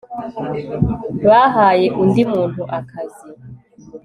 [1.27, 3.27] bahaye undi muntu akazi